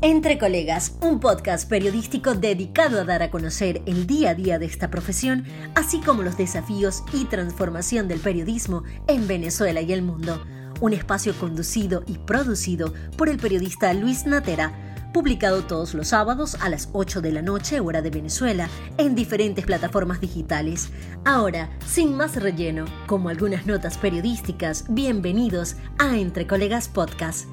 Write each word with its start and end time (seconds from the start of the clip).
Entre 0.00 0.38
Colegas, 0.38 0.96
un 1.02 1.20
podcast 1.20 1.68
periodístico 1.68 2.34
dedicado 2.34 3.00
a 3.00 3.04
dar 3.04 3.22
a 3.22 3.30
conocer 3.30 3.82
el 3.86 4.06
día 4.06 4.30
a 4.30 4.34
día 4.34 4.58
de 4.58 4.66
esta 4.66 4.90
profesión, 4.90 5.44
así 5.74 6.00
como 6.00 6.22
los 6.22 6.36
desafíos 6.36 7.02
y 7.12 7.24
transformación 7.24 8.06
del 8.08 8.20
periodismo 8.20 8.84
en 9.06 9.26
Venezuela 9.26 9.80
y 9.80 9.92
el 9.92 10.02
mundo. 10.02 10.44
Un 10.80 10.92
espacio 10.92 11.34
conducido 11.34 12.04
y 12.06 12.18
producido 12.18 12.94
por 13.16 13.28
el 13.28 13.38
periodista 13.38 13.92
Luis 13.92 14.24
Natera, 14.24 14.87
publicado 15.12 15.62
todos 15.64 15.94
los 15.94 16.08
sábados 16.08 16.56
a 16.60 16.68
las 16.68 16.88
8 16.92 17.20
de 17.20 17.32
la 17.32 17.42
noche 17.42 17.80
hora 17.80 18.02
de 18.02 18.10
Venezuela 18.10 18.68
en 18.96 19.14
diferentes 19.14 19.64
plataformas 19.64 20.20
digitales. 20.20 20.90
Ahora, 21.24 21.70
sin 21.86 22.16
más 22.16 22.36
relleno, 22.36 22.84
como 23.06 23.28
algunas 23.28 23.66
notas 23.66 23.98
periodísticas, 23.98 24.84
bienvenidos 24.88 25.76
a 25.98 26.16
Entre 26.16 26.46
Colegas 26.46 26.88
Podcast. 26.88 27.48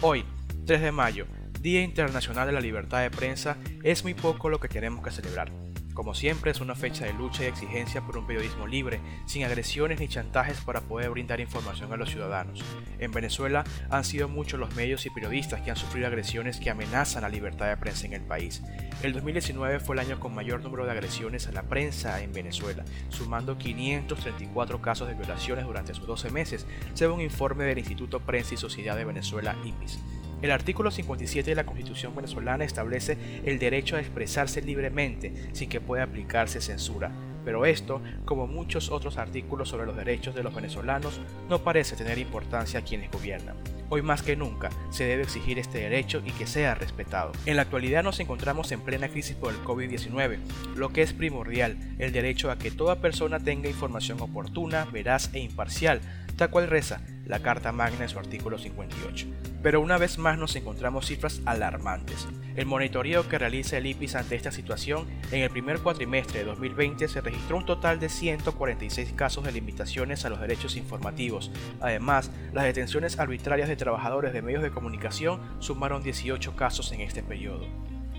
Hoy, 0.00 0.24
3 0.66 0.80
de 0.80 0.92
mayo, 0.92 1.26
Día 1.60 1.82
Internacional 1.82 2.46
de 2.46 2.52
la 2.52 2.60
Libertad 2.60 3.02
de 3.02 3.10
Prensa, 3.10 3.58
es 3.82 4.02
muy 4.02 4.14
poco 4.14 4.48
lo 4.48 4.60
que 4.60 4.68
tenemos 4.68 5.04
que 5.04 5.10
celebrar. 5.10 5.52
Como 5.94 6.14
siempre, 6.14 6.50
es 6.52 6.60
una 6.60 6.74
fecha 6.74 7.04
de 7.04 7.12
lucha 7.12 7.42
y 7.42 7.46
exigencia 7.46 8.00
por 8.00 8.16
un 8.16 8.26
periodismo 8.26 8.66
libre, 8.66 9.00
sin 9.26 9.44
agresiones 9.44 9.98
ni 10.00 10.08
chantajes 10.08 10.60
para 10.60 10.80
poder 10.80 11.10
brindar 11.10 11.40
información 11.40 11.92
a 11.92 11.96
los 11.96 12.10
ciudadanos. 12.10 12.62
En 12.98 13.10
Venezuela 13.10 13.64
han 13.90 14.04
sido 14.04 14.28
muchos 14.28 14.60
los 14.60 14.74
medios 14.76 15.04
y 15.06 15.10
periodistas 15.10 15.60
que 15.60 15.70
han 15.70 15.76
sufrido 15.76 16.06
agresiones 16.06 16.60
que 16.60 16.70
amenazan 16.70 17.22
la 17.22 17.28
libertad 17.28 17.68
de 17.68 17.76
prensa 17.76 18.06
en 18.06 18.12
el 18.12 18.22
país. 18.22 18.62
El 19.02 19.12
2019 19.12 19.80
fue 19.80 19.96
el 19.96 20.00
año 20.00 20.20
con 20.20 20.34
mayor 20.34 20.62
número 20.62 20.84
de 20.84 20.92
agresiones 20.92 21.48
a 21.48 21.52
la 21.52 21.64
prensa 21.64 22.22
en 22.22 22.32
Venezuela, 22.32 22.84
sumando 23.08 23.58
534 23.58 24.80
casos 24.80 25.08
de 25.08 25.14
violaciones 25.14 25.66
durante 25.66 25.94
sus 25.94 26.06
12 26.06 26.30
meses, 26.30 26.66
según 26.94 27.16
un 27.16 27.22
informe 27.22 27.64
del 27.64 27.78
Instituto 27.78 28.20
Prensa 28.20 28.54
y 28.54 28.58
Sociedad 28.58 28.96
de 28.96 29.04
Venezuela, 29.04 29.56
IPIS. 29.64 29.98
El 30.42 30.52
artículo 30.52 30.90
57 30.90 31.50
de 31.50 31.54
la 31.54 31.66
Constitución 31.66 32.14
venezolana 32.16 32.64
establece 32.64 33.18
el 33.44 33.58
derecho 33.58 33.96
a 33.96 34.00
expresarse 34.00 34.62
libremente 34.62 35.32
sin 35.52 35.68
que 35.68 35.80
pueda 35.80 36.04
aplicarse 36.04 36.62
censura, 36.62 37.12
pero 37.44 37.66
esto, 37.66 38.00
como 38.24 38.46
muchos 38.46 38.90
otros 38.90 39.18
artículos 39.18 39.68
sobre 39.68 39.86
los 39.86 39.96
derechos 39.96 40.34
de 40.34 40.42
los 40.42 40.54
venezolanos, 40.54 41.20
no 41.48 41.58
parece 41.62 41.96
tener 41.96 42.18
importancia 42.18 42.80
a 42.80 42.84
quienes 42.84 43.10
gobiernan. 43.10 43.56
Hoy 43.90 44.02
más 44.02 44.22
que 44.22 44.36
nunca 44.36 44.70
se 44.90 45.04
debe 45.04 45.24
exigir 45.24 45.58
este 45.58 45.78
derecho 45.78 46.22
y 46.24 46.30
que 46.30 46.46
sea 46.46 46.74
respetado. 46.74 47.32
En 47.44 47.56
la 47.56 47.62
actualidad 47.62 48.04
nos 48.04 48.20
encontramos 48.20 48.70
en 48.72 48.80
plena 48.80 49.08
crisis 49.08 49.36
por 49.36 49.52
el 49.52 49.60
COVID-19, 49.60 50.38
lo 50.76 50.90
que 50.90 51.02
es 51.02 51.12
primordial, 51.12 51.76
el 51.98 52.12
derecho 52.12 52.50
a 52.50 52.56
que 52.56 52.70
toda 52.70 53.00
persona 53.00 53.40
tenga 53.40 53.68
información 53.68 54.20
oportuna, 54.20 54.86
veraz 54.86 55.30
e 55.34 55.40
imparcial, 55.40 56.00
tal 56.36 56.50
cual 56.50 56.68
reza 56.68 57.02
la 57.30 57.40
Carta 57.40 57.70
Magna 57.70 58.02
en 58.02 58.08
su 58.08 58.18
artículo 58.18 58.58
58. 58.58 59.26
Pero 59.62 59.80
una 59.80 59.98
vez 59.98 60.18
más 60.18 60.36
nos 60.36 60.56
encontramos 60.56 61.06
cifras 61.06 61.40
alarmantes. 61.46 62.26
El 62.56 62.66
monitoreo 62.66 63.28
que 63.28 63.38
realiza 63.38 63.78
el 63.78 63.86
IPIS 63.86 64.16
ante 64.16 64.34
esta 64.34 64.50
situación, 64.50 65.06
en 65.30 65.42
el 65.42 65.50
primer 65.50 65.78
cuatrimestre 65.78 66.40
de 66.40 66.46
2020 66.46 67.06
se 67.06 67.20
registró 67.20 67.56
un 67.56 67.64
total 67.64 68.00
de 68.00 68.08
146 68.08 69.12
casos 69.12 69.44
de 69.44 69.52
limitaciones 69.52 70.24
a 70.24 70.28
los 70.28 70.40
derechos 70.40 70.76
informativos. 70.76 71.52
Además, 71.80 72.32
las 72.52 72.64
detenciones 72.64 73.18
arbitrarias 73.20 73.68
de 73.68 73.76
trabajadores 73.76 74.32
de 74.32 74.42
medios 74.42 74.62
de 74.62 74.72
comunicación 74.72 75.40
sumaron 75.60 76.02
18 76.02 76.56
casos 76.56 76.90
en 76.90 77.00
este 77.00 77.22
periodo. 77.22 77.68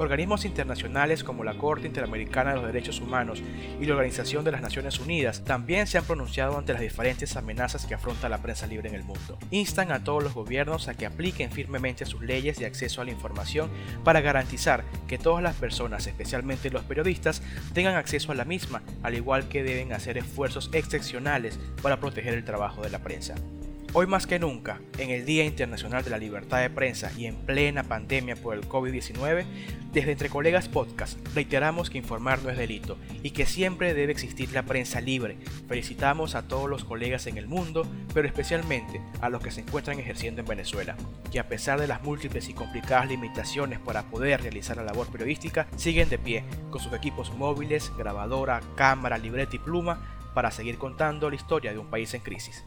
Organismos 0.02 0.46
internacionales 0.46 1.24
como 1.24 1.44
la 1.44 1.60
Corte 1.60 1.86
Interamericana 1.86 2.50
de 2.50 2.56
los 2.56 2.66
Derechos 2.66 3.00
Humanos 3.00 3.44
y 3.80 3.86
la 3.86 3.94
Organización 3.94 4.44
de 4.44 4.52
las 4.52 4.64
Naciones 4.64 5.00
Unidas 5.00 5.44
también 5.44 5.86
se 5.86 6.00
han 6.00 6.06
pronunciado 6.06 6.58
ante 6.58 6.74
las 6.74 6.82
diferentes 6.82 7.38
amenazas 7.38 7.86
que 7.86 7.94
afronta 7.94 8.28
la 8.28 8.40
prensa 8.40 8.66
libre 8.66 8.90
en 8.90 8.96
el 8.96 9.04
mundo. 9.04 9.38
Instan 9.52 9.92
a 9.92 10.04
todos 10.04 10.24
los 10.24 10.34
gobiernos 10.34 10.88
a 10.88 10.96
que 10.96 11.06
apliquen 11.06 11.52
firmemente 11.52 12.08
sus 12.08 12.24
leyes 12.24 12.58
de 12.58 12.66
acceso 12.66 13.02
a 13.02 13.06
la 13.06 13.12
información 13.12 13.70
para 14.04 14.22
garantizar 14.22 14.86
que 15.08 15.20
todas 15.20 15.44
las 15.44 15.54
personas, 15.54 16.08
especialmente 16.08 16.72
los 16.72 16.84
periodistas, 16.84 17.44
tengan 17.76 17.94
acceso 17.94 18.32
a 18.32 18.36
la 18.36 18.44
misma, 18.44 18.82
al 19.04 19.14
igual 19.14 19.50
que 19.50 19.62
deben 19.62 19.94
hacer 19.94 20.18
esfuerzos 20.18 20.72
excepcionales 20.74 21.60
para 21.84 22.00
proteger 22.00 22.34
el 22.34 22.44
trabajo 22.44 22.82
de 22.82 22.90
la 22.90 23.04
prensa. 23.04 23.36
Hoy 23.94 24.08
más 24.08 24.26
que 24.26 24.40
nunca, 24.40 24.80
en 25.00 25.10
el 25.10 25.26
Día 25.26 25.44
Internacional 25.44 26.02
de 26.02 26.12
la 26.12 26.18
Libertad 26.18 26.62
de 26.62 26.70
Prensa 26.70 27.12
y 27.18 27.26
en 27.26 27.36
plena 27.36 27.84
pandemia 27.84 28.38
por 28.38 28.56
el 28.56 28.66
COVID-19, 28.70 29.44
desde 29.92 30.14
Entre 30.14 30.30
Colegas 30.30 30.70
Podcast 30.70 31.20
reiteramos 31.36 31.90
que 31.90 31.98
informar 31.98 32.42
no 32.42 32.50
es 32.50 32.58
delito 32.58 32.98
y 33.22 33.32
que 33.32 33.46
siempre 33.46 33.94
debe 33.94 34.14
existir 34.14 34.54
la 34.54 34.64
prensa 34.64 35.02
libre. 35.02 35.38
Felicitamos 35.68 36.36
a 36.36 36.48
todos 36.48 36.70
los 36.70 36.86
colegas 36.86 37.28
en 37.28 37.38
el 37.38 37.50
mundo, 37.50 37.86
pero 38.14 38.30
especialmente 38.30 39.02
a 39.20 39.28
los 39.28 39.44
que 39.44 39.52
se 39.52 39.60
encuentran 39.60 40.00
ejerciendo 40.00 40.40
en 40.40 40.48
Venezuela, 40.48 40.96
que 41.30 41.42
a 41.42 41.50
pesar 41.50 41.78
de 41.78 41.88
las 41.88 42.02
múltiples 42.02 42.48
y 42.48 42.54
complicadas 42.54 43.10
limitaciones 43.10 43.80
para 43.80 44.04
poder 44.04 44.42
realizar 44.42 44.78
la 44.78 44.84
labor 44.84 45.08
periodística, 45.08 45.68
siguen 45.76 46.08
de 46.08 46.18
pie 46.18 46.46
con 46.70 46.80
sus 46.80 46.94
equipos 46.94 47.34
móviles, 47.34 47.92
grabadora, 47.98 48.62
cámara, 48.76 49.18
libreta 49.18 49.58
y 49.58 49.60
pluma 49.60 50.02
para 50.34 50.50
seguir 50.50 50.78
contando 50.78 51.30
la 51.30 51.36
historia 51.36 51.74
de 51.74 51.80
un 51.80 51.88
país 51.88 52.14
en 52.14 52.22
crisis. 52.22 52.64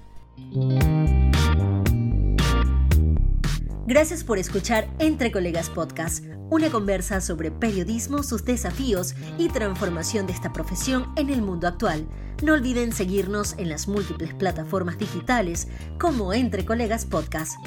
Gracias 3.87 4.25
por 4.25 4.39
escuchar 4.39 4.89
Entre 4.99 5.31
Colegas 5.31 5.69
Podcast, 5.69 6.25
una 6.49 6.71
conversa 6.71 7.21
sobre 7.21 7.51
periodismo, 7.51 8.23
sus 8.23 8.43
desafíos 8.47 9.15
y 9.37 9.49
transformación 9.49 10.27
de 10.27 10.33
esta 10.33 10.55
profesión 10.55 11.13
en 11.17 11.29
el 11.29 11.43
mundo 11.43 11.69
actual. 11.69 12.07
No 12.43 12.55
olviden 12.55 12.93
seguirnos 12.93 13.55
en 13.59 13.69
las 13.69 13.87
múltiples 13.87 14.33
plataformas 14.33 14.97
digitales 14.97 15.69
como 15.99 16.33
Entre 16.33 16.65
Colegas 16.65 17.05
Podcast. 17.05 17.59